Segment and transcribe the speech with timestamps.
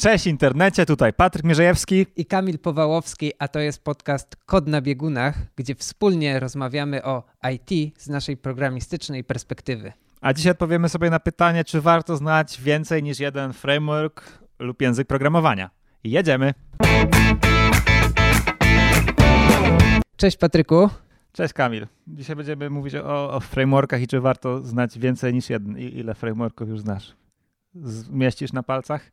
[0.00, 5.34] Cześć internecie, tutaj Patryk Mierzejewski i Kamil Powałowski, a to jest podcast Kod na biegunach,
[5.56, 9.92] gdzie wspólnie rozmawiamy o IT z naszej programistycznej perspektywy.
[10.20, 15.08] A dzisiaj odpowiemy sobie na pytanie, czy warto znać więcej niż jeden framework lub język
[15.08, 15.70] programowania.
[16.04, 16.54] Jedziemy!
[20.16, 20.90] Cześć Patryku.
[21.32, 21.86] Cześć Kamil.
[22.06, 25.78] Dzisiaj będziemy mówić o, o frameworkach i czy warto znać więcej niż jeden.
[25.78, 27.16] I ile frameworków już znasz?
[27.74, 29.10] Zmieścisz na palcach?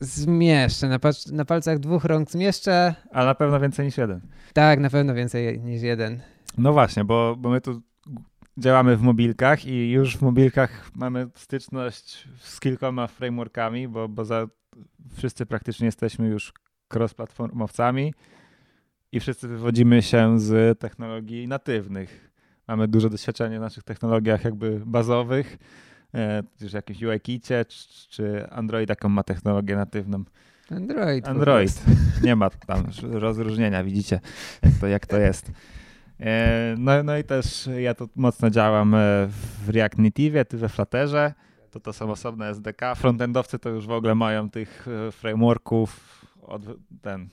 [0.00, 0.98] Zmieszczę, na,
[1.32, 2.94] na, palcach dwóch rąk zmieszczę.
[3.12, 4.20] A na pewno więcej niż jeden.
[4.52, 6.20] Tak, na pewno więcej niż jeden.
[6.58, 7.82] No właśnie, bo, bo my tu
[8.58, 14.46] działamy w mobilkach i już w mobilkach mamy styczność z kilkoma frameworkami, bo, bo za,
[15.16, 16.52] wszyscy praktycznie jesteśmy już
[16.94, 18.12] cross-platformowcami
[19.12, 22.30] i wszyscy wywodzimy się z technologii natywnych.
[22.68, 25.58] Mamy duże doświadczenie w naszych technologiach jakby bazowych,
[26.14, 30.24] e, czy jakimś UIKicie, czy, czy Android jaką ma technologię natywną.
[30.70, 31.28] Android.
[31.28, 31.84] Android.
[32.24, 34.20] Nie ma tam rozróżnienia, widzicie,
[34.62, 35.50] jak to, jak to jest.
[36.20, 38.98] E, no, no i też ja tu mocno działam e,
[39.64, 41.34] w React Native, ty we Flutterze.
[41.70, 42.94] To to są osobne SDK.
[42.94, 46.62] Frontendowcy to już w ogóle mają tych e, frameworków od,
[47.02, 47.28] ten,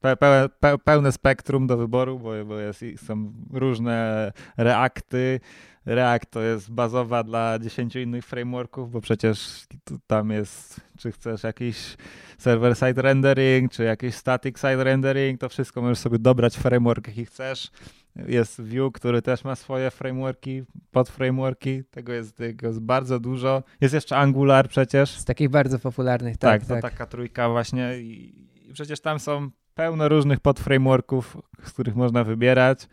[0.00, 0.16] pe,
[0.60, 5.40] pe, pełne spektrum do wyboru, bo, bo jest, są różne reakty.
[5.86, 9.66] React to jest bazowa dla 10 innych frameworków, bo przecież
[10.06, 11.96] tam jest, czy chcesz jakiś
[12.38, 17.70] server-side rendering, czy jakiś static-side rendering, to wszystko możesz sobie dobrać framework, jaki chcesz.
[18.16, 23.62] Jest Vue, który też ma swoje frameworki, podframeworki, tego jest, tego jest bardzo dużo.
[23.80, 25.10] Jest jeszcze Angular przecież.
[25.10, 26.60] Z takich bardzo popularnych, tak.
[26.60, 26.82] Tak, to tak.
[26.92, 28.34] taka trójka właśnie i,
[28.68, 32.88] i przecież tam są pełno różnych podframeworków, z których można wybierać.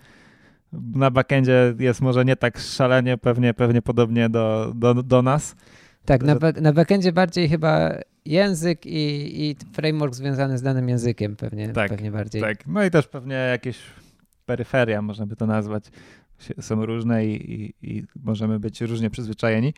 [0.74, 5.56] Na backendzie jest może nie tak szalenie, pewnie, pewnie podobnie do, do, do nas.
[6.06, 7.92] Tak, na, na backendzie bardziej chyba
[8.26, 12.42] język i, i framework związany z danym językiem pewnie, tak, pewnie bardziej.
[12.42, 13.80] Tak, no i też pewnie jakieś
[14.46, 15.84] peryferia, można by to nazwać,
[16.62, 19.74] są różne i, i, i możemy być różnie przyzwyczajeni.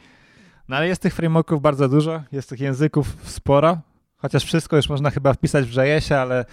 [0.68, 3.78] No ale jest tych frameworków bardzo dużo, jest tych języków sporo,
[4.18, 6.46] chociaż wszystko już można chyba wpisać w JS-ie, ale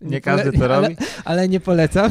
[0.00, 0.96] nie, nie, każdy to ale, robi.
[1.24, 2.10] Ale nie polecam.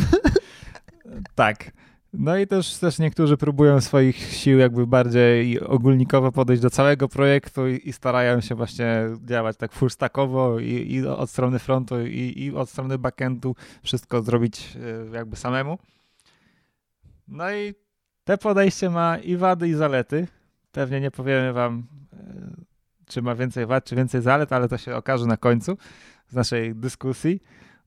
[1.36, 1.72] Tak.
[2.14, 7.68] No i też, też niektórzy próbują swoich sił jakby bardziej ogólnikowo podejść do całego projektu
[7.68, 12.34] i, i starają się właśnie działać tak full stackowo i, i od strony frontu i,
[12.38, 14.78] i, od strony backendu wszystko zrobić
[15.12, 15.78] e, jakby samemu.
[17.28, 17.74] No i
[18.24, 20.28] te podejście ma i wady i zalety.
[20.72, 22.18] Pewnie nie powiemy wam e,
[23.06, 25.78] czy ma więcej wad, czy więcej zalet, ale to się okaże na końcu
[26.30, 27.42] z naszej dyskusji.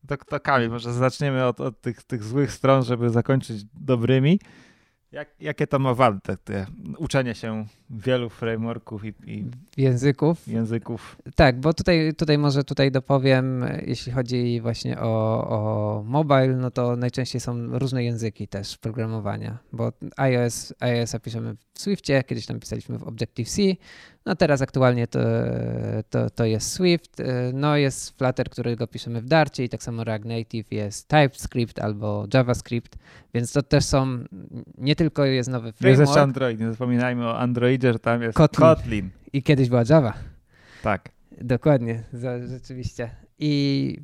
[0.08, 4.38] To, to Kamil, może zaczniemy od, od tych, tych złych stron, żeby zakończyć dobrymi.
[5.12, 6.66] Jak, jakie to ma wady, te, te
[6.98, 9.44] uczenie się wielu frameworków i, i,
[9.76, 10.48] języków?
[10.48, 11.16] języków?
[11.34, 16.96] Tak, bo tutaj, tutaj może tutaj dopowiem, jeśli chodzi właśnie o, o mobile, no to
[16.96, 22.98] najczęściej są różne języki też programowania, bo iOS, iOS piszemy w Swiftie, kiedyś tam pisaliśmy
[22.98, 23.76] w Objective-C,
[24.26, 25.20] no teraz aktualnie to,
[26.10, 27.16] to, to jest Swift,
[27.52, 32.26] no jest Flutter, którego piszemy w Darcie i tak samo React Native jest TypeScript albo
[32.34, 32.96] JavaScript,
[33.34, 34.18] więc to też są,
[34.78, 36.00] nie tylko jest nowy framework.
[36.00, 38.60] Jest jeszcze Android, nie zapominajmy o Androidzie, że tam jest Kotlin.
[38.60, 39.10] Kotlin.
[39.32, 40.14] I kiedyś była Java.
[40.82, 41.08] Tak.
[41.40, 42.02] Dokładnie,
[42.46, 43.10] rzeczywiście.
[43.38, 43.96] I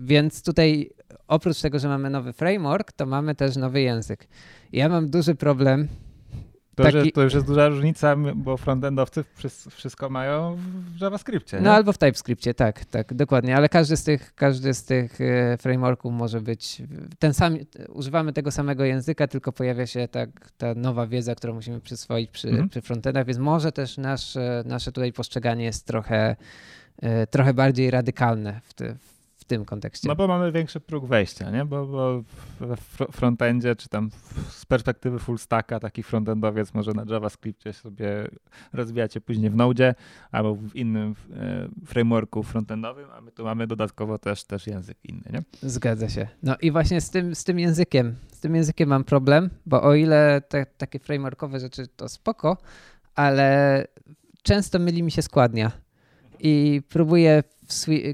[0.00, 0.90] więc tutaj
[1.28, 4.28] oprócz tego, że mamy nowy framework, to mamy też nowy język.
[4.72, 5.88] Ja mam duży problem
[6.84, 7.04] to, taki...
[7.04, 9.24] że, to już jest duża różnica, bo frontendowcy
[9.70, 10.56] wszystko mają
[10.96, 11.56] w JavaScriptie.
[11.56, 11.62] Nie?
[11.62, 15.56] No albo w TypeScriptie, tak, tak, dokładnie, ale każdy z tych, każdy z tych e,
[15.58, 16.82] frameworków może być
[17.18, 17.56] ten sam,
[17.88, 22.48] używamy tego samego języka, tylko pojawia się tak, ta nowa wiedza, którą musimy przyswoić przy,
[22.48, 22.68] mhm.
[22.68, 26.36] przy frontendach, więc może też nasze, nasze tutaj postrzeganie jest trochę,
[27.02, 28.96] e, trochę bardziej radykalne w, te,
[29.50, 30.08] tym kontekście.
[30.08, 31.64] No bo mamy większy próg wejścia, nie?
[31.64, 32.22] Bo, bo
[32.76, 34.10] w frontendzie, czy tam
[34.48, 38.28] z perspektywy full stacka, taki frontendowiec może na JavaScriptie sobie
[38.72, 39.94] rozwijacie później w Node
[40.32, 45.24] albo w innym e, frameworku frontendowym, a my tu mamy dodatkowo też, też język inny,
[45.32, 45.42] nie?
[45.62, 46.28] Zgadza się.
[46.42, 49.94] No i właśnie z tym, z tym językiem, z tym językiem mam problem, bo o
[49.94, 52.56] ile te takie frameworkowe rzeczy to spoko,
[53.14, 53.86] ale
[54.42, 55.72] często myli mi się składnia
[56.40, 57.42] i próbuję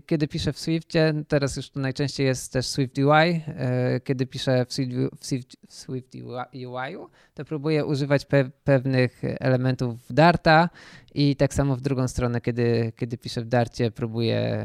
[0.06, 4.66] kiedy piszę w Swiftie, teraz już to najczęściej jest też Swift UI, e, kiedy piszę
[4.68, 6.14] w Swift, w Swift, w Swift
[6.54, 6.96] UI,
[7.34, 10.68] to próbuję używać pe pewnych elementów Darta
[11.14, 14.64] i tak samo w drugą stronę, kiedy, kiedy piszę w Darcie, próbuję,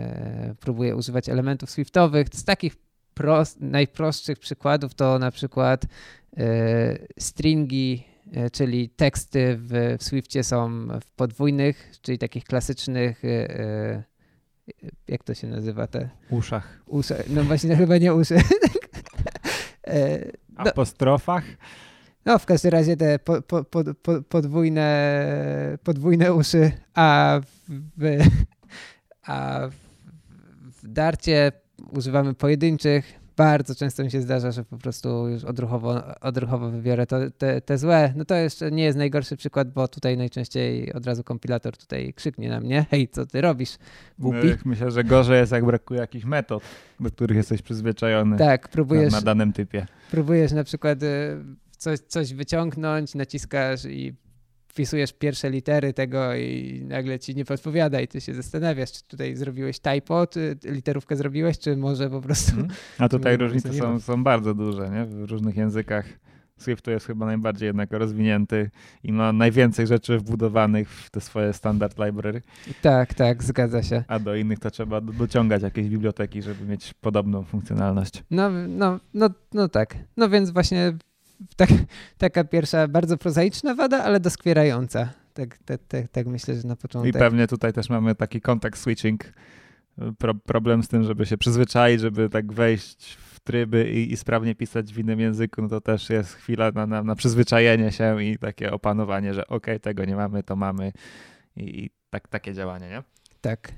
[0.60, 2.28] próbuję używać elementów Swiftowych.
[2.34, 2.76] Z takich
[3.14, 5.86] prost, najprostszych przykładów to na przykład
[6.38, 8.04] e, stringi
[8.34, 13.22] e, czyli teksty w, w Swiftie są w podwójnych, czyli takich klasycznych
[15.08, 16.82] jak to się nazywa, te Uszach.
[16.88, 17.16] uszy.
[17.30, 18.36] No właśnie, chyba nie uszy.
[19.88, 21.44] E, no, Apostrofach.
[22.26, 27.40] no w każdym razie te po, po, po, po, podwójne, podwójne uszy, a
[27.98, 28.24] w,
[29.26, 29.60] a
[30.82, 31.52] w darcie
[31.92, 33.14] używamy pojedynczych.
[33.42, 37.78] Bardzo często mi się zdarza, że po prostu już odruchowo, odruchowo wybiorę to, te, te
[37.78, 38.14] złe.
[38.16, 42.50] No to jeszcze nie jest najgorszy przykład, bo tutaj najczęściej od razu kompilator tutaj krzyknie
[42.50, 42.86] na mnie.
[42.92, 43.78] Hej, co ty robisz,
[44.20, 44.48] głupi?
[44.48, 46.64] No, myślę, że gorzej jest, jak brakuje jakichś metod,
[47.00, 49.86] do których jesteś przyzwyczajony tak, na, próbujesz, na danym typie.
[50.12, 51.38] próbujesz na przykład y,
[51.78, 54.16] coś, coś wyciągnąć, naciskasz i
[54.72, 59.36] wpisujesz pierwsze litery tego i nagle ci nie podpowiada i ty się zastanawiasz, czy tutaj
[59.36, 62.52] zrobiłeś typo, czy literówkę zrobiłeś, czy może po prostu...
[62.52, 62.70] Mhm.
[62.98, 65.06] A tutaj różnice są, są bardzo duże, nie?
[65.06, 66.06] W różnych językach.
[66.58, 68.70] Swift to jest chyba najbardziej jednak rozwinięty
[69.04, 72.42] i ma najwięcej rzeczy wbudowanych w te swoje standard library,
[72.82, 74.04] Tak, tak, zgadza się.
[74.08, 78.24] a do innych to trzeba do- dociągać jakieś biblioteki, żeby mieć podobną funkcjonalność.
[78.32, 79.96] No, no, no, no tak.
[80.18, 80.94] No więc właśnie
[81.56, 81.70] tak,
[82.18, 85.10] taka pierwsza bardzo prozaiczna wada, ale doskwierająca.
[85.34, 87.14] Tak, tak, tak, tak myślę, że na I początek.
[87.14, 89.34] pewnie tutaj też mamy taki context switching,
[90.18, 94.56] pro, problem z tym, żeby się przyzwyczaić, żeby tak wejść w tryby i, i sprawnie
[94.56, 98.38] pisać w innym języku, no to też jest chwila na, na, na przyzwyczajenie się i
[98.38, 100.92] takie opanowanie, że okej, tego nie mamy, to mamy
[101.56, 103.04] i, i tak, takie działanie, nie?
[103.42, 103.72] Tak.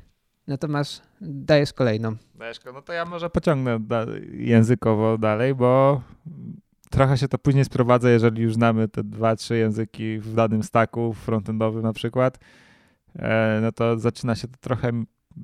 [0.47, 2.15] No to masz, dajesz kolejną.
[2.35, 6.01] Deszko, no to ja może pociągnę da, językowo dalej, bo
[6.93, 11.13] trochę się to później sprowadza, jeżeli już znamy te dwa, trzy języki w danym stacku
[11.13, 12.39] frontendowym na przykład,
[13.15, 14.91] e, no to zaczyna się to trochę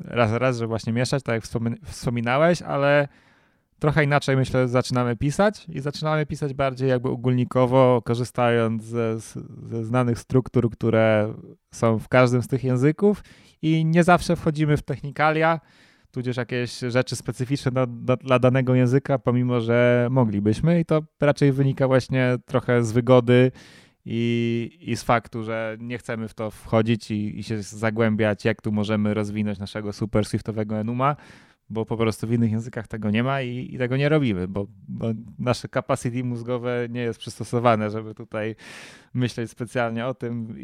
[0.05, 3.07] raz, raz, że właśnie mieszać, tak jak wspomin- wspominałeś, ale
[3.79, 9.19] trochę inaczej myślę zaczynamy pisać i zaczynamy pisać bardziej jakby ogólnikowo, korzystając ze,
[9.69, 11.33] ze znanych struktur, które
[11.73, 13.23] są w każdym z tych języków
[13.61, 15.59] i nie zawsze wchodzimy w technikalia,
[16.11, 17.71] tudzież jakieś rzeczy specyficzne
[18.23, 20.79] dla danego języka, pomimo że moglibyśmy.
[20.79, 23.51] I to raczej wynika właśnie trochę z wygody
[24.05, 28.61] i, i z faktu, że nie chcemy w to wchodzić i, i się zagłębiać, jak
[28.61, 31.15] tu możemy rozwinąć naszego super swiftowego enuma,
[31.69, 34.67] bo po prostu w innych językach tego nie ma i, i tego nie robimy, bo,
[34.87, 35.07] bo
[35.39, 38.55] nasze capacity mózgowe nie jest przystosowane, żeby tutaj
[39.13, 40.55] myśleć specjalnie o tym,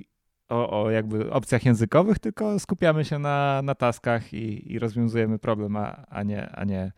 [0.50, 5.76] o, o jakby opcjach językowych, tylko skupiamy się na, na taskach i, i rozwiązujemy problem,
[5.76, 6.92] a, a, nie, a nie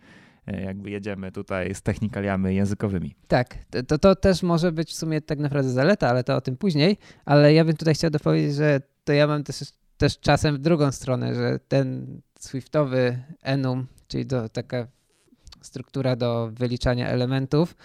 [0.47, 3.15] e, jakby jedziemy tutaj z technikaliami językowymi.
[3.27, 3.55] Tak,
[3.87, 6.97] to- to, też może być w sumie tak naprawdę zaleta, ale to o tym później.
[7.25, 9.63] Ale ja bym tutaj chciał dopowiedzieć, że to ja mam też,
[9.97, 14.87] też czasem w drugą stronę, że ten Swiftowy enum, czyli do, taka
[15.61, 17.75] struktura do wyliczania elementów,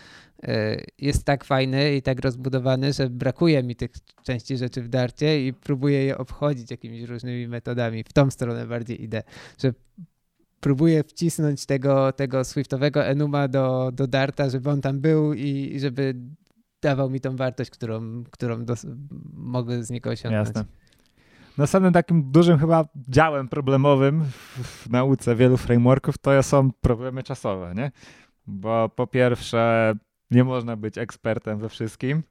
[0.99, 3.91] jest tak fajny i tak rozbudowany, że brakuje mi tych
[4.23, 8.05] części rzeczy w darcie i próbuję je obchodzić jakimiś różnymi metodami.
[8.05, 9.23] W tą stronę bardziej idę,
[9.59, 9.73] że
[10.61, 15.81] próbuję wcisnąć tego, tego Swiftowego enuma do, do darta, żeby on tam był i i
[15.81, 16.15] żeby
[16.83, 18.87] dawał mi tą wartość, którą, którą dos-
[19.35, 20.49] mogę z niego osiągnąć.
[20.49, 20.65] Jasne.
[21.59, 27.75] Następnym takim dużym chyba działem problemowym w, w nauce wielu frameworków to są problemy czasowe,
[27.77, 27.91] nie?
[28.47, 29.95] Bo po pierwsze
[30.33, 32.23] nie można być ekspertem we wszystkim,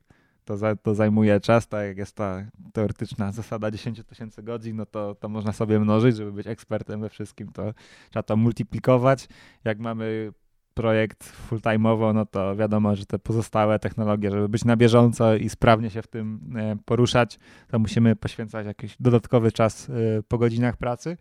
[0.46, 4.86] to, za, to zajmuje czas, tak jak jest ta teoretyczna zasada 10 tysięcy godzin, no
[4.86, 7.74] to, to można sobie mnożyć, żeby być ekspertem we wszystkim, to
[8.10, 9.28] trzeba to multiplikować.
[9.64, 10.34] Jak mamy
[10.74, 15.90] projekt full-time'owo, no to wiadomo, że te pozostałe technologie, żeby być na bieżąco i sprawnie
[15.90, 19.94] się w tym e, poruszać, to musimy poświęcać jakiś dodatkowy czas e,
[20.28, 21.18] po godzinach pracy.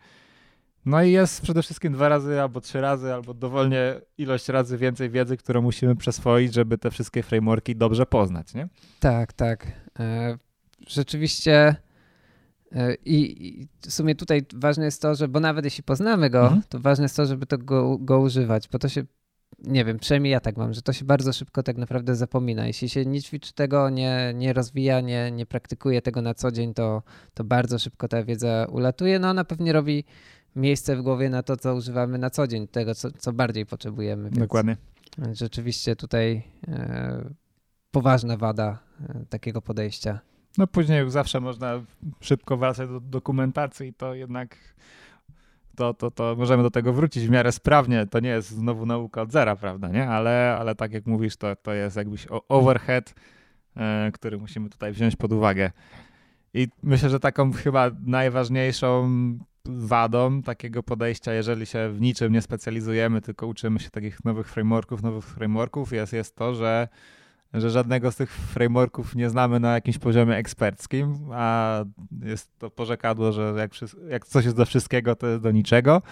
[0.87, 5.11] No i jest przede wszystkim dwa razy albo trzy razy, albo dowolnie ilość razy więcej
[5.11, 8.69] wiedzy, którą musimy przeswoić, żeby te wszystkie frameworki dobrze poznać, nie?
[9.01, 9.67] Tak, tak.
[9.99, 10.39] E,
[10.89, 11.77] Rzeczywiście
[12.73, 16.43] e, i, i w sumie tutaj ważne jest to, że, bo nawet jeśli poznamy go,
[16.43, 16.63] Mhm.
[16.69, 19.03] to ważne jest to, żeby to go, go używać, bo to się,
[19.59, 22.67] nie wiem, przynajmniej ja tak mam, że to się bardzo szybko tak naprawdę zapomina.
[22.67, 26.75] Jeśli się nie ćwiczy tego, nie, nie rozwija, nie, nie praktykuje tego na co dzień,
[26.75, 27.03] to,
[27.35, 29.19] to bardzo szybko ta wiedza ulatuje.
[29.19, 30.05] No ona pewnie robi
[30.57, 34.23] miejsce w głowie na to, co używamy na co dzień, tego, co, co bardziej potrzebujemy.
[34.25, 34.77] Więc Dokładnie.
[35.33, 37.31] Rzeczywiście tutaj e,
[37.91, 38.79] poważna wada
[39.09, 40.21] e, takiego podejścia.
[40.59, 41.83] No później zawsze można
[42.21, 44.57] szybko wracać do dokumentacji i to jednak
[45.77, 48.07] to, to, to możemy do tego wrócić w miarę sprawnie.
[48.07, 50.09] To nie jest znowu nauka od zera, prawda, nie?
[50.09, 53.15] Ale, ale tak jak mówisz, to, to jest jakbyś overhead,
[53.77, 55.71] e, który musimy tutaj wziąć pod uwagę.
[56.55, 59.09] I myślę, że taką chyba najważniejszą
[59.65, 65.03] wadą takiego podejścia, jeżeli się w niczym nie specjalizujemy, tylko uczymy się takich nowych frameworków,
[65.03, 66.89] nowych frameworków, jest, jest to, że
[67.55, 71.85] że żadnego z tych frameworków nie znamy na jakimś poziomie eksperckim, a
[72.23, 73.71] jest to porzekadło, że jak,
[74.09, 76.03] jak coś jest do wszystkiego, to jest do niczego.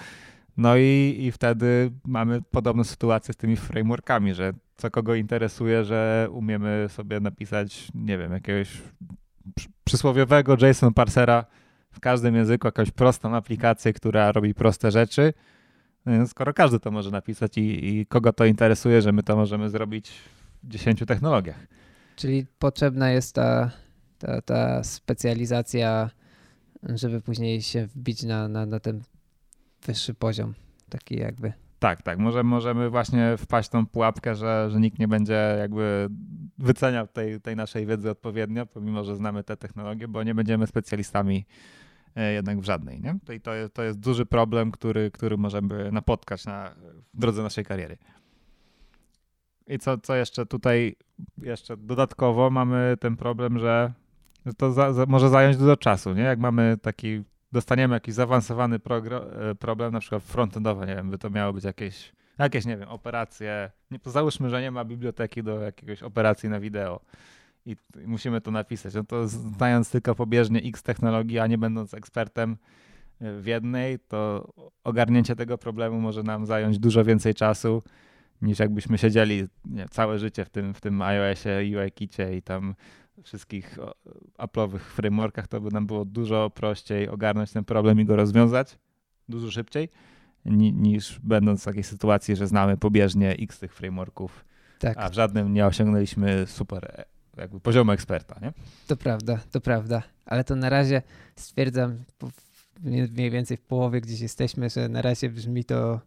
[0.56, 6.28] No i, i wtedy mamy podobną sytuację z tymi frameworkami, że co kogo interesuje, że
[6.30, 8.82] umiemy sobie napisać, nie wiem, jakiegoś
[9.84, 11.44] przysłowiowego JSON parsera
[11.98, 15.32] w każdym języku, jakąś prostą aplikację, która robi proste rzeczy.
[16.06, 19.70] No skoro każdy to może napisać i, i kogo to interesuje, że my to możemy
[19.70, 20.10] zrobić
[20.62, 21.66] w 10 technologiach.
[22.16, 23.70] Czyli potrzebna jest ta,
[24.18, 26.10] ta, ta specjalizacja,
[26.82, 29.02] żeby później się wbić na, na, na ten
[29.86, 30.54] wyższy poziom,
[30.88, 31.52] taki jakby.
[31.78, 32.18] Tak, tak.
[32.18, 36.08] Może, możemy właśnie wpaść w tą pułapkę, że, że nikt nie będzie jakby
[36.58, 41.46] wyceniał tej, tej naszej wiedzy odpowiednio, pomimo że znamy te technologie, bo nie będziemy specjalistami
[42.22, 43.00] jednak w żadnej.
[43.00, 43.34] Nie?
[43.36, 46.74] I to jest, to jest duży problem, który, który możemy napotkać na
[47.14, 47.98] w drodze naszej kariery.
[49.66, 50.96] I co, co jeszcze tutaj,
[51.42, 53.92] jeszcze dodatkowo mamy ten problem, że
[54.56, 56.22] to za, za, może zająć dużo czasu, nie?
[56.22, 57.22] Jak mamy taki
[57.52, 62.12] dostaniemy jakiś zaawansowany e, problem, na przykład frontendowy, nie wiem, by to miało być jakieś,
[62.38, 63.70] jakieś nie wiem, operacje.
[63.90, 67.00] Nie, załóżmy, że nie ma biblioteki do jakiegoś operacji na wideo
[67.68, 68.94] i, musimy to napisać.
[68.94, 72.56] No to znając tylko pobieżnie X technologii, a nie będąc ekspertem
[73.20, 74.52] e, w jednej, to
[74.84, 77.82] ogarnięcie tego problemu może nam zająć dużo więcej czasu
[78.42, 82.74] niż jakbyśmy siedzieli nie, całe życie w tym, w tym iOSie, UI-kicie i tam
[83.22, 83.78] wszystkich
[84.38, 88.78] Apple'owych frameworkach, to by nam było dużo prościej ogarnąć ten problem i go rozwiązać
[89.28, 89.88] dużo szybciej,
[90.44, 94.44] niż będąc w takiej sytuacji, że znamy pobieżnie x tych frameworków,
[94.78, 94.98] tak.
[94.98, 97.04] a w żadnym nie osiągnęliśmy super
[97.38, 98.52] jakby poziomu eksperta, nie?
[98.86, 101.02] To prawda, to prawda, ale to na razie
[101.36, 102.04] stwierdzam
[103.12, 106.00] mniej więcej w połowie gdzieś jesteśmy, że na razie brzmi to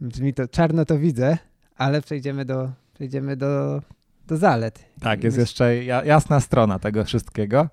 [0.00, 1.38] brzmi to czarno to widzę,
[1.76, 3.82] ale przejdziemy do przejdziemy do
[4.26, 4.84] do zalet.
[5.00, 7.68] Tak, jest jeszcze jasna strona tego wszystkiego.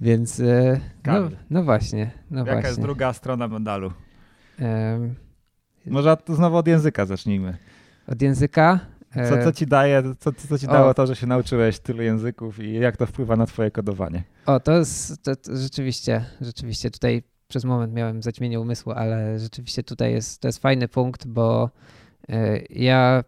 [0.00, 2.10] Więc e, no, no, właśnie.
[2.30, 2.68] No Jaka właśnie.
[2.68, 3.92] jest druga strona medalu?
[4.60, 5.14] Um,
[5.86, 7.56] Może znowu od języka zacznijmy.
[8.06, 8.80] Od języka?
[9.14, 10.94] Co, co ci daje, co, co ci dało o.
[10.94, 14.22] to, że się nauczyłeś tylu języków i jak to wpływa na twoje kodowanie?
[14.46, 19.82] O, to jest to, to rzeczywiście, rzeczywiście tutaj przez moment miałem zaćmienie umysłu, ale rzeczywiście
[19.82, 21.70] tutaj jest, to jest fajny punkt, bo
[22.30, 23.24] y, ja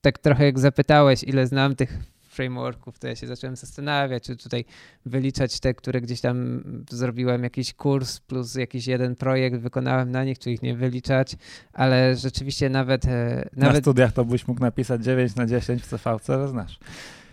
[0.00, 1.98] tak trochę jak zapytałeś, ile znam tych
[2.32, 4.64] frameworków, to ja się zacząłem zastanawiać, czy tutaj
[5.06, 10.38] wyliczać te, które gdzieś tam zrobiłem jakiś kurs plus jakiś jeden projekt wykonałem na nich,
[10.38, 11.36] czy ich nie wyliczać,
[11.72, 13.04] ale rzeczywiście nawet...
[13.04, 13.74] E, nawet...
[13.74, 16.78] Na studiach to byś mógł napisać 9 na 10 w CVC, ale znasz.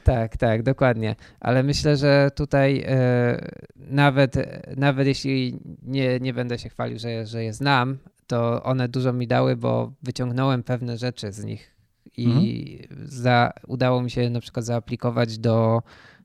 [0.03, 1.15] Tak, tak, dokładnie.
[1.39, 4.35] Ale myślę, że tutaj e, nawet,
[4.77, 9.27] nawet jeśli nie, nie będę się chwalił, że, że je znam, to one dużo mi
[9.27, 11.71] dały, bo wyciągnąłem pewne rzeczy z nich,
[12.17, 13.07] i mhm.
[13.07, 15.81] za, udało mi się na przykład zaaplikować do,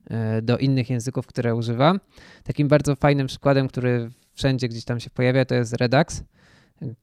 [0.09, 1.99] e, do innych języków, które używam.
[2.43, 6.23] Takim bardzo fajnym przykładem, który wszędzie gdzieś tam się pojawia, to jest Redux,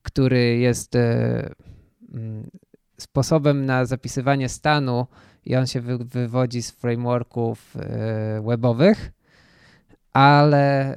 [0.03, 1.51] który jest e,
[2.15, 2.51] mm,
[2.99, 5.07] sposobem na zapisywanie stanu
[5.45, 9.13] i on się wy, wywodzi z frameworków e, webowych,
[10.13, 10.97] ale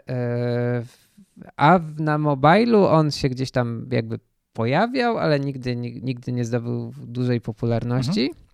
[1.57, 4.19] a na mobilu on się gdzieś tam jakby
[4.55, 8.21] pojawiał, ale nigdy, nigdy nie zdobył dużej popularności.
[8.21, 8.45] Mhm.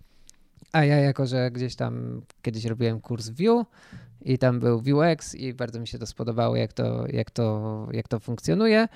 [0.72, 3.66] A ja jako, że gdzieś tam kiedyś robiłem kurs Vue
[4.22, 8.08] i tam był Vuex i bardzo mi się to spodobało, jak to, jak to, jak
[8.08, 8.88] to funkcjonuje,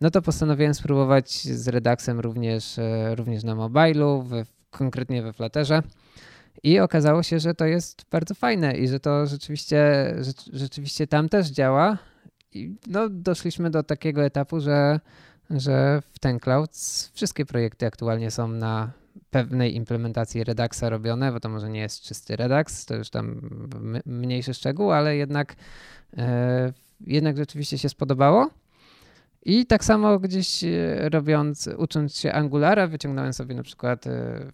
[0.00, 4.32] no to postanowiłem spróbować z Reduxem również, e, również na mobilu, w,
[4.70, 5.82] konkretnie we Flutterze.
[6.62, 10.14] I okazało się, że to jest bardzo fajne i że to rzeczywiście,
[10.52, 11.98] rzeczywiście tam też działa.
[12.52, 15.00] I no, doszliśmy do takiego etapu, że
[15.50, 16.70] że w ten cloud
[17.12, 18.92] wszystkie projekty aktualnie są na
[19.30, 23.40] pewnej implementacji Reduxa robione, bo to może nie jest czysty Redux, to już tam
[24.06, 25.56] mniejszy szczegół, ale jednak,
[26.16, 28.50] e, jednak rzeczywiście się spodobało.
[29.44, 34.50] I tak samo gdzieś e, robiąc, ucząc się Angulara, wyciągnąłem sobie na przykład, e,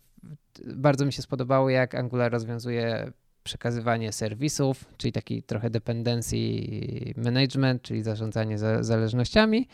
[0.66, 6.36] bardzo mi się spodobało, jak Angular rozwiązuje przekazywanie serwisów, czyli taki trochę dependency
[7.16, 9.68] management, czyli zarządzanie za, zależnościami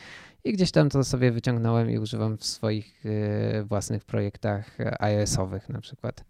[0.45, 5.81] i gdzieś tam to sobie wyciągnąłem i używam w swoich y, własnych projektach iOS-owych na
[5.81, 6.25] przykład.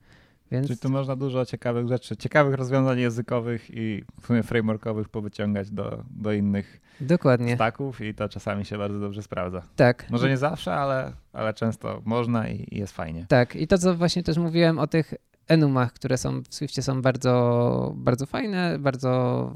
[0.50, 0.66] Więc...
[0.66, 6.04] Czyli tu można dużo ciekawych rzeczy, ciekawych rozwiązań językowych i w sumie frameworkowych powyciągać do,
[6.10, 7.54] do innych Dokładnie.
[7.54, 9.62] staków i to czasami się bardzo dobrze sprawdza.
[9.76, 10.10] Tak.
[10.10, 13.26] Może nie zawsze, ale, ale często można i, i jest fajnie.
[13.28, 15.14] Tak i to co właśnie też mówiłem o tych
[15.48, 19.52] enumach, które są w Swiftie są bardzo, bardzo fajne, bardzo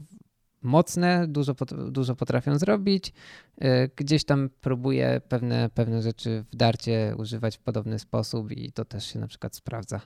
[0.62, 1.54] mocne, dużo,
[1.90, 3.12] dużo potrafią zrobić.
[3.60, 8.84] E, gdzieś tam próbuję pewne, pewne rzeczy w darcie używać w podobny sposób i to
[8.84, 10.00] też się na przykład sprawdza.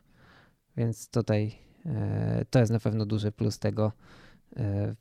[0.77, 1.55] Więc tutaj
[1.87, 3.93] e, to jest na pewno duży plus tego
[4.57, 4.95] e,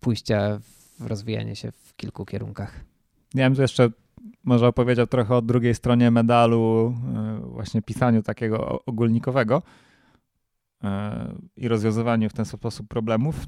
[0.00, 0.60] pójścia
[1.00, 2.80] w rozwijanie się w kilku kierunkach.
[3.34, 3.90] Ja bym jeszcze
[4.44, 9.62] może opowiedział trochę o drugiej stronie medalu, e, właśnie pisaniu takiego ogólnikowego
[10.84, 13.46] e, i rozwiązywaniu w ten sposób problemów.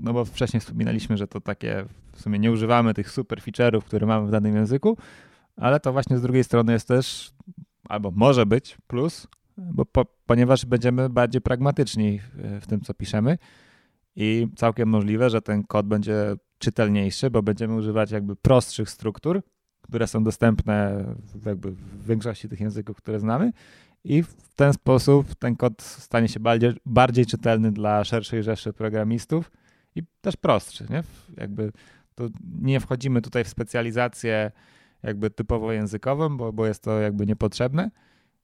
[0.00, 4.06] No bo wcześniej wspominaliśmy, że to takie w sumie nie używamy tych super feature'ów, które
[4.06, 4.96] mamy w danym języku,
[5.56, 7.32] ale to właśnie z drugiej strony jest też,
[7.88, 9.26] albo może być plus,
[9.56, 13.38] bo po, ponieważ będziemy bardziej pragmatyczni w, w tym, co piszemy
[14.16, 19.42] i całkiem możliwe, że ten kod będzie czytelniejszy, bo będziemy używać jakby prostszych struktur,
[19.84, 21.04] które są dostępne
[21.46, 23.52] jakby w większości tych języków, które znamy
[24.04, 29.50] i w ten sposób ten kod stanie się bardziej, bardziej czytelny dla szerszej rzeszy programistów
[29.94, 31.02] i też prostszy, nie?
[31.36, 31.72] Jakby
[32.14, 32.28] to
[32.60, 34.50] nie wchodzimy tutaj w specjalizację
[35.02, 37.90] jakby typowo językową, bo, bo jest to jakby niepotrzebne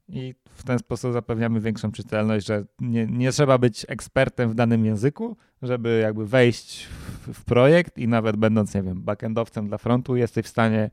[0.09, 4.85] i w ten sposób zapewniamy większą czytelność, że nie, nie trzeba być ekspertem w danym
[4.85, 10.16] języku, żeby jakby wejść w, w projekt i nawet będąc, nie wiem, backendowcem dla frontu,
[10.16, 10.90] jesteś w stanie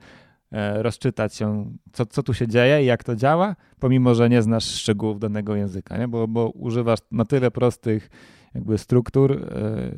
[0.82, 4.66] rozczytać się, co, co tu się dzieje i jak to działa, pomimo, że nie znasz
[4.66, 6.08] szczegółów danego języka, nie?
[6.08, 8.10] Bo, bo używasz na tyle prostych
[8.56, 9.92] jakby struktur e,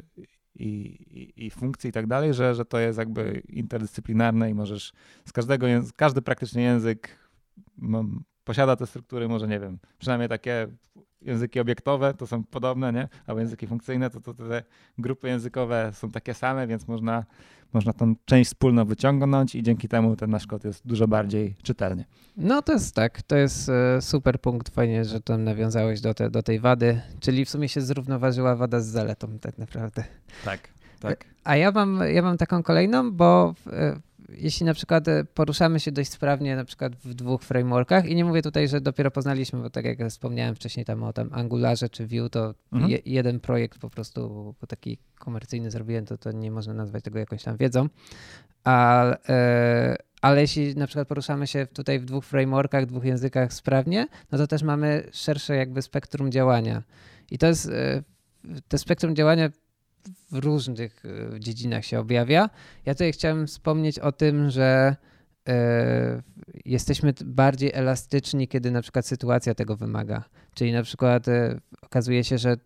[0.56, 4.94] i, i, i, funkcji i tak dalej, że, że to jest jakby interdyscyplinarne i możesz
[5.25, 7.20] z każdego, każdy praktycznie język
[8.44, 10.68] posiada te struktury, może nie wiem, przynajmniej takie
[11.21, 13.07] języki obiektowe to są podobne, nie?
[13.27, 14.63] Albo języki funkcyjne, to, to te
[14.97, 17.25] grupy językowe są takie same, więc można,
[17.73, 22.05] można tą część wspólną wyciągnąć i dzięki temu ten nasz kod jest dużo bardziej czytelny.
[22.38, 26.29] No to jest tak, to jest e, super punkt, fajnie, że tam nawiązałeś do, te,
[26.29, 30.03] do tej wady, czyli w sumie się zrównoważyła wada z zaletą tak naprawdę.
[30.45, 31.25] Tak, tak.
[31.43, 33.99] A ja mam, ja mam taką kolejną, bo e,
[34.38, 38.25] jeśli na przykład e, poruszamy się dość sprawnie na przykład w dwóch frameworkach i nie
[38.25, 42.07] mówię tutaj, że dopiero poznaliśmy, bo tak jak wspomniałem wcześniej tam o tam Angularze czy
[42.07, 42.91] Vue, to mhm.
[42.91, 47.43] je, jeden projekt po prostu taki komercyjny zrobiłem, to, to nie można nazwać tego jakąś
[47.43, 47.89] tam wiedzą.
[48.63, 49.17] Ale,
[50.21, 54.47] ale jeśli na przykład poruszamy się tutaj w dwóch frameworkach, dwóch językach sprawnie, no to
[54.47, 56.84] też mamy szersze jakby spektrum działania.
[57.32, 58.04] I to jest e,
[58.67, 59.49] to spektrum działania
[60.31, 61.03] w różnych
[61.35, 62.49] e, dziedzinach się objawia.
[62.85, 64.95] Ja tutaj chciałem wspomnieć o tym, że
[65.49, 66.21] e,
[66.65, 70.23] jesteśmy bardziej elastyczni, kiedy na przykład sytuacja tego wymaga.
[70.53, 72.57] Czyli na przykład e, okazuje się, że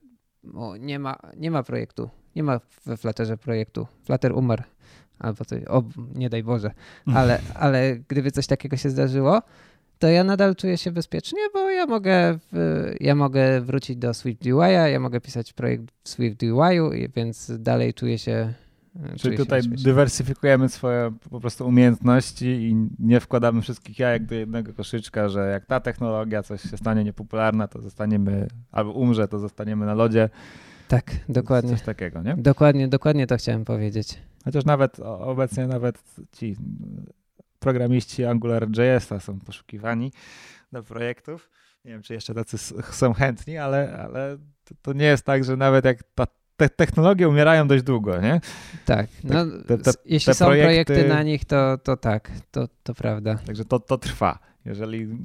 [0.79, 3.87] nie, ma, nie ma projektu, nie ma we Flutterze projektu.
[4.05, 4.63] Flutter umarł.
[5.19, 5.83] Albo coś, o,
[6.15, 6.71] nie daj Boże.
[7.13, 9.41] Ale, ale gdyby coś takiego się zdarzyło,
[10.03, 12.39] to ja nadal czuję się bezpiecznie, bo ja mogę,
[12.99, 17.93] ja mogę wrócić do Swift UI, ja mogę pisać projekt w Swift UI, więc dalej
[17.93, 18.53] czuję się.
[19.17, 25.29] Czyli tutaj dywersyfikujemy swoje po prostu umiejętności i nie wkładamy wszystkich jajek do jednego koszyczka,
[25.29, 29.93] że jak ta technologia coś się stanie niepopularna, to zostaniemy, albo umrze, to zostaniemy na
[29.93, 30.29] lodzie.
[30.87, 31.71] Tak, dokładnie.
[31.71, 32.35] Coś takiego, nie?
[32.37, 34.19] Dokładnie, dokładnie to chciałem powiedzieć.
[34.45, 36.55] Chociaż nawet obecnie nawet ci
[37.63, 40.11] programiści AngularJS są poszukiwani
[40.71, 41.49] do projektów.
[41.85, 42.57] Nie wiem, czy jeszcze tacy
[42.91, 47.29] są chętni, ale, ale to, to nie jest tak, że nawet jak ta te technologie
[47.29, 48.41] umierają dość długo, nie?
[48.85, 49.07] Tak.
[49.23, 52.93] No, te, te, jeśli te są projekty, projekty, na nich, to, to tak, to, to
[52.93, 53.35] prawda.
[53.45, 54.39] Także to, to trwa.
[54.65, 55.17] Jeżeli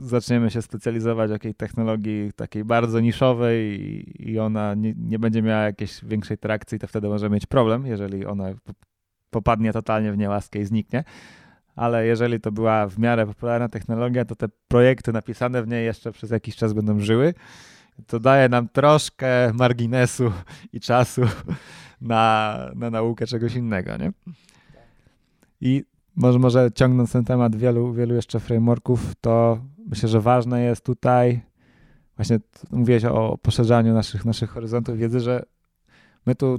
[0.00, 5.42] zaczniemy się specjalizować w jakiejś technologii takiej bardzo niszowej i, i ona nie, nie, będzie
[5.42, 8.54] miała jakiejś większej trakcji, to wtedy możemy mieć problem, jeżeli ona
[9.30, 11.04] popadnie totalnie w niełaskę i zniknie
[11.76, 16.12] ale jeżeli to była w miarę popularna technologia, to te projekty napisane w niej jeszcze
[16.12, 17.34] przez jakiś czas będą żyły.
[18.06, 20.32] To daje nam troszkę marginesu
[20.72, 21.22] i czasu
[22.00, 24.12] na, na naukę czegoś innego, nie?
[25.60, 25.84] I
[26.16, 31.40] może, może ciągnąc ten temat wielu, wielu jeszcze frameworków, to myślę, że ważne jest tutaj,
[32.16, 32.38] właśnie
[32.70, 35.44] mówiłeś o poszerzaniu naszych, naszych horyzontów wiedzy, że
[36.26, 36.58] my tu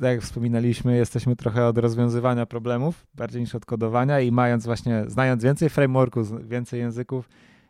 [0.00, 5.44] jak wspominaliśmy, jesteśmy trochę od rozwiązywania problemów bardziej niż od kodowania i mając właśnie, znając
[5.44, 7.28] więcej frameworków, więcej języków,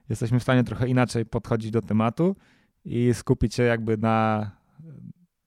[0.09, 2.37] jesteśmy w stanie trochę inaczej podchodzić do tematu
[2.85, 4.51] i skupić się jakby na,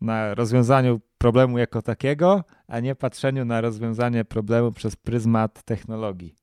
[0.02, 6.41] na rozwiązaniu problemu jako takiego, a nie patrzeniu na rozwiązanie problemu przez pryzmat technologii.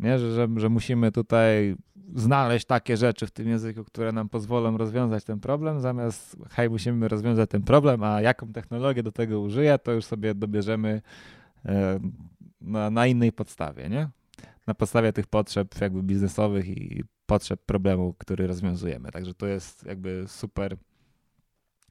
[0.00, 1.76] Nie, że, że, że musimy tutaj
[2.14, 7.08] znaleźć takie rzeczy w tym języku, które nam pozwolą rozwiązać ten problem, zamiast hej, musimy
[7.08, 11.02] rozwiązać ten problem, a jaką technologię do tego użyję, to już sobie dobierzemy
[11.64, 12.00] e,
[12.60, 14.08] na, na innej podstawie, nie?
[14.66, 19.10] Na podstawie tych potrzeb jakby biznesowych i potrzeb problemu, który rozwiązujemy.
[19.10, 20.76] Także to jest jakby super,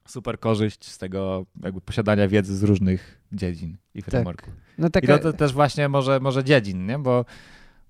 [0.08, 4.54] super korzyść z tego jakby posiadania wiedzy z różnych dziedzin i frameworków.
[4.56, 4.64] Tak.
[4.78, 5.16] No taka...
[5.16, 7.00] I to, to też właśnie może, może dziedzin, nie?
[7.00, 7.26] Bo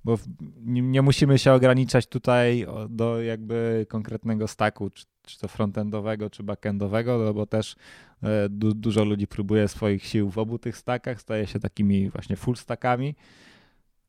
[0.08, 0.18] bo
[0.66, 7.18] nie musimy się ograniczać tutaj do jakby konkretnego stacku, czy, czy to frontendowego, czy backendowego,
[7.18, 7.76] no bo też
[8.24, 12.36] e, du dużo ludzi próbuje swoich sił w obu tych stackach, staje się takimi właśnie
[12.36, 13.16] full stackami.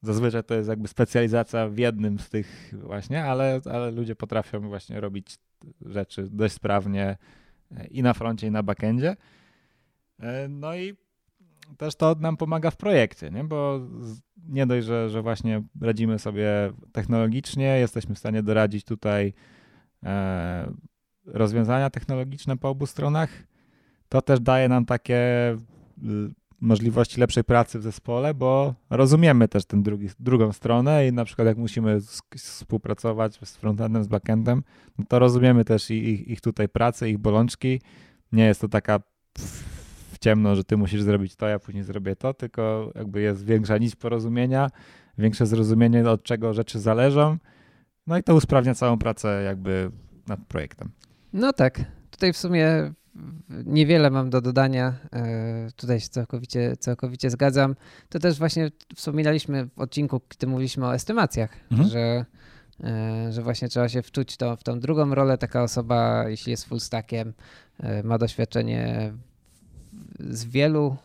[0.03, 5.01] zazwyczaj to jest jakby specjalizacja w jednym z tych właśnie, ale, ale ludzie potrafią właśnie
[5.01, 5.39] robić
[5.81, 7.17] rzeczy dość sprawnie
[7.77, 9.17] e, i na froncie, i na backendzie.
[10.21, 10.97] E, no i
[11.79, 13.45] też to nam pomaga w projekcie, nie?
[13.45, 13.81] bo
[14.49, 19.33] nie dość, że, że właśnie radzimy sobie technologicznie, jesteśmy w stanie doradzić tutaj
[20.05, 20.73] e,
[21.27, 23.31] rozwiązania technologiczne po obu stronach,
[24.09, 25.21] to też daje nam takie
[26.61, 29.83] możliwości lepszej pracy w zespole, bo rozumiemy też tę
[30.21, 31.99] drugą stronę i na przykład jak musimy
[32.37, 34.63] współpracować z frontendem, z backendem,
[34.99, 37.81] no to rozumiemy też ich, ich tutaj pracę, ich bolączki.
[38.33, 39.01] Nie jest to taka
[40.19, 43.79] w ciemno, że ty musisz zrobić to, ja później zrobię to, tylko jakby jest większa
[43.79, 44.71] nić porozumienia,
[45.19, 47.37] większe zrozumienie, od czego rzeczy zależą.
[48.07, 49.91] No i to usprawnia całą pracę jakby
[50.27, 50.91] nad projektem.
[51.33, 51.81] No tak.
[52.11, 52.93] Tutaj w sumie
[53.67, 54.95] niewiele mam do dodania.
[55.13, 57.77] E, tutaj się całkowicie, całkowicie zgadzam.
[58.09, 61.89] To też właśnie wspominaliśmy w odcinku, gdy mówiliśmy o estymacjach, mhm.
[61.89, 62.25] że,
[62.85, 65.39] e, że właśnie trzeba się wczuć to, w tą drugą rolę.
[65.39, 67.33] Taka osoba, jeśli jest full stackiem,
[67.81, 69.13] e, ma doświadczenie
[70.19, 70.97] z wielu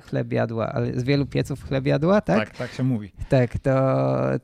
[0.00, 2.38] chleb jadła, ale z wielu pieców chleb jadła, tak?
[2.38, 3.12] Tak, tak się mówi.
[3.28, 3.72] Tak, to,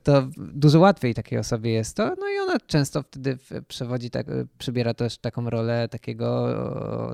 [0.02, 2.06] to dużo łatwiej takiej osobie jest to.
[2.06, 4.26] No i ona często wtedy przewodzi, tak,
[4.58, 6.48] przybiera też taką rolę takiego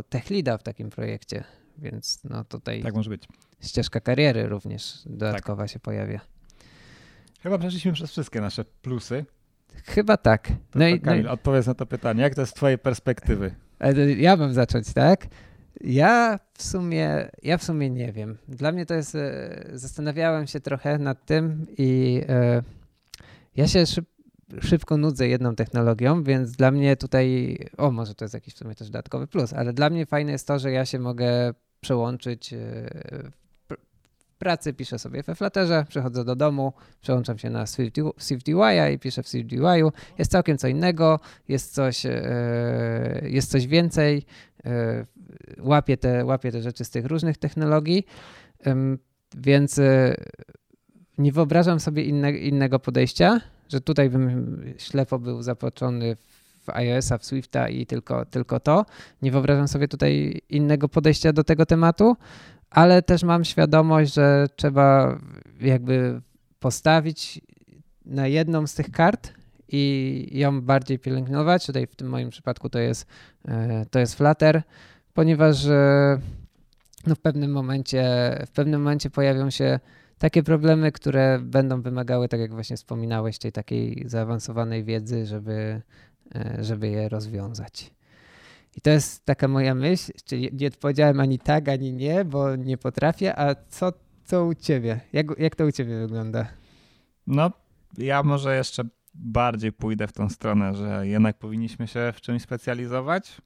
[0.08, 1.44] tech leada w takim projekcie,
[1.78, 3.28] więc no tutaj tak może być.
[3.60, 5.70] ścieżka kariery również dodatkowa tak.
[5.70, 6.20] się pojawia.
[7.42, 9.24] Chyba przeszliśmy przez wszystkie nasze plusy.
[9.84, 10.48] Chyba tak.
[10.74, 11.32] No, i, Kamil, no i...
[11.32, 12.22] odpowiedz na to pytanie.
[12.22, 13.54] Jak to jest z twojej perspektywy?
[14.16, 15.26] Ja mam zacząć, tak?
[15.80, 18.38] Ja w sumie, ja w sumie nie wiem.
[18.48, 22.62] Dla mnie to jest, e, zastanawiałem się trochę nad tym i e,
[23.56, 24.04] ja się szyb,
[24.60, 28.74] szybko nudzę jedną technologią, więc dla mnie tutaj, o może to jest jakiś w sumie
[28.74, 32.58] też dodatkowy plus, ale dla mnie fajne jest to, że ja się mogę przełączyć e,
[34.38, 37.66] pracy piszę sobie we Flutterze, przechodzę do domu, przełączam się na
[38.18, 39.82] SwiftUI i piszę w SwiftUI.
[40.18, 42.06] Jest całkiem co innego, jest coś,
[43.22, 44.26] jest coś więcej
[45.58, 48.06] łapię te, łapię te rzeczy z tych różnych technologii,
[49.36, 50.14] więc e,
[51.18, 56.16] nie wyobrażam sobie inne, innego podejścia, że tutaj bym ślepo był zapatrzony
[56.66, 58.86] w iOS-a, w Swifta i tylko, tylko to.
[59.22, 62.16] Nie wyobrażam sobie tutaj innego podejścia do tego tematu,
[62.70, 65.18] ale też mam świadomość, że trzeba
[65.60, 66.20] jakby
[66.60, 67.40] postawić
[68.04, 69.32] na jedną z tych kart
[69.68, 71.66] i ją bardziej pielęgnować.
[71.66, 73.06] Tutaj w tym moim przypadku to jest,
[73.48, 74.62] e, to jest Flutter
[75.14, 75.66] ponieważ
[77.06, 78.04] no w pewnym momencie,
[78.46, 79.80] w pewnym momencie pojawią się
[80.18, 85.82] takie problemy, które będą wymagały, tak jak właśnie wspominałeś, tej takiej zaawansowanej wiedzy, żeby,
[86.34, 87.90] e, żeby je rozwiązać.
[88.76, 92.78] I to jest taka moja myśl, czyli nie odpowiedziałem ani tak, ani nie, bo nie
[92.78, 93.92] potrafię, a co,
[94.24, 95.00] co u ciebie?
[95.12, 96.46] Jak, jak to u ciebie wygląda?
[97.26, 97.50] No,
[97.98, 98.82] ja może jeszcze
[99.14, 103.40] bardziej pójdę w tą stronę, że jednak powinniśmy się w czymś specjalizować,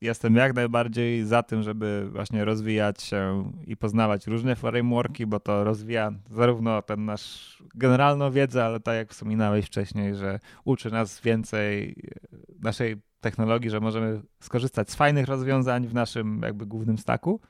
[0.00, 5.64] jestem jak najbardziej za tym, żeby właśnie rozwijać się i poznawać różne frameworki, bo to
[5.64, 11.90] rozwija zarówno ten nasz generalną wiedzę, ale tak jak wspominałeś wcześniej, że uczy nas więcej
[11.90, 17.40] e, naszej technologii, że możemy skorzystać z fajnych rozwiązań w naszym jakby głównym staku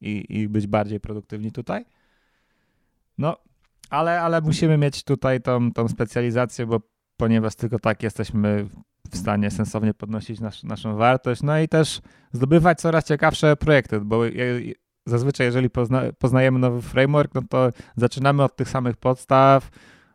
[0.00, 1.84] i, i być bardziej produktywni tutaj.
[3.18, 3.36] No,
[3.90, 6.80] ale, ale musimy mieć tutaj tą, tą specjalizację, bo
[7.16, 8.66] ponieważ tylko tak jesteśmy
[9.10, 12.00] w stanie sensownie podnosić nasz, naszą wartość, no i też
[12.32, 14.22] zdobywać coraz ciekawsze projekty, bo
[15.06, 19.70] zazwyczaj jeżeli pozna, poznajemy nowy framework, no to zaczynamy od tych samych podstaw,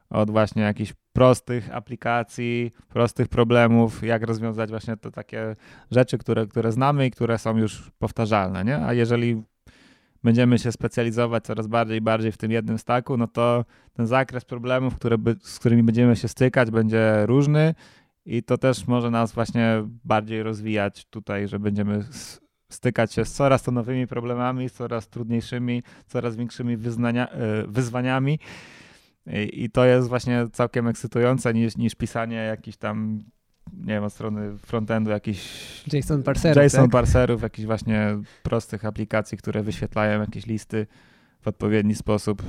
[0.10, 5.56] od właśnie jakichś prostych aplikacji, prostych problemów, jak rozwiązać właśnie te takie
[5.92, 8.86] rzeczy, które, które znamy i które są już powtarzalne, nie?
[8.86, 9.44] A jeżeli
[10.24, 14.46] będziemy się specjalizować coraz bardziej i bardziej w tym jednym staku, no to ten zakres
[14.46, 17.76] problemów, które by, z którymi będziemy się stykać, będzie różny
[18.26, 22.04] i to też może nas właśnie bardziej rozwijać tutaj, że będziemy
[22.70, 28.40] stykać się z coraz to nowymi problemami, coraz trudniejszymi, coraz większymi wyznania, e, wyzwaniami.
[29.54, 33.20] I to jest właśnie całkiem ekscytujące niż, niż pisanie jakichś tam,
[33.78, 35.44] nie wiem, od strony frontendu jakichś
[35.94, 36.92] JSON parserów, JSON tak?
[36.92, 40.88] parserów jakichś właśnie prostych aplikacji, które wyświetlają jakieś listy
[41.42, 42.44] w odpowiedni sposób.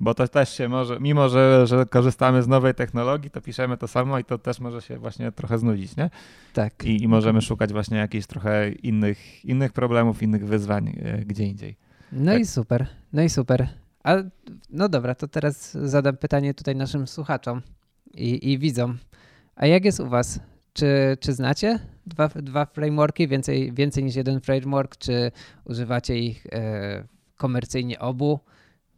[0.00, 3.88] Bo to też się może, mimo że, że korzystamy z nowej technologii, to piszemy to
[3.88, 6.10] samo i to też może się właśnie trochę znudzić, nie?
[6.52, 6.84] Tak.
[6.84, 11.76] I, i możemy szukać właśnie jakichś trochę innych, innych problemów, innych wyzwań e, gdzie indziej.
[12.12, 12.40] No tak.
[12.40, 13.68] i super, no i super.
[14.04, 14.16] A,
[14.70, 17.62] no dobra, to teraz zadam pytanie tutaj naszym słuchaczom
[18.14, 18.98] i, i widzom.
[19.56, 20.40] A jak jest u was?
[20.72, 24.96] Czy, czy znacie dwa, dwa frameworki, więcej, więcej niż jeden framework?
[24.96, 25.32] Czy
[25.64, 27.04] używacie ich e,
[27.36, 28.40] komercyjnie obu?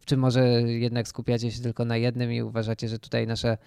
[0.05, 3.57] czy może jednak skupiacie się tylko na jednym i uważacie, że tutaj nasze,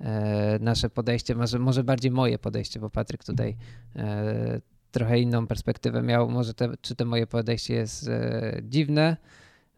[0.00, 3.56] e, nasze podejście, może, może bardziej moje podejście, bo Patryk tutaj
[3.96, 9.16] e, trochę inną perspektywę miał, może te, czy to moje podejście jest e, dziwne.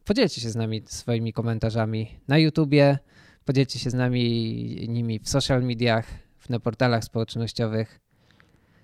[0.05, 2.99] Podzielcie się z nami swoimi komentarzami na YouTubie,
[3.45, 6.07] podzielcie się z nami nimi w social mediach,
[6.51, 8.01] na portalach społecznościowych.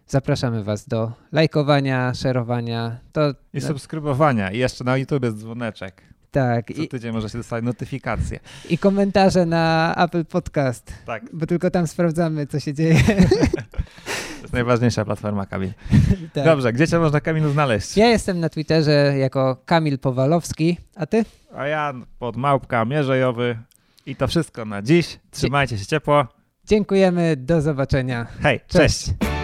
[0.07, 2.99] Zapraszamy Was do lajkowania, szerowania.
[3.13, 4.51] To, I subskrybowania.
[4.53, 6.03] I jeszcze na YouTube jest dzwoneczek.
[6.31, 6.73] Tak.
[6.77, 8.41] Co tydzień może się dostać notyfikacje.
[8.71, 10.93] I komentarze na Apple Podcast.
[11.07, 11.23] Tak.
[11.33, 13.01] Bo tylko tam sprawdzamy, co się dzieje.
[13.05, 15.73] To jest najważniejsza platforma, Kamil.
[16.35, 16.45] tak.
[16.45, 17.97] Dobrze, gdzie cię można, Kamilu, znaleźć?
[17.97, 21.25] Ja jestem na Twitterze jako Kamil Powalowski, a ty?
[21.55, 23.59] A ja pod Małpka Mierzejowy.
[24.07, 25.19] I to wszystko na dziś.
[25.31, 26.27] Trzymajcie się ciepło.
[26.67, 28.27] Dziękujemy, do zobaczenia.
[28.43, 29.05] Hej, cześć.
[29.05, 29.36] cześć.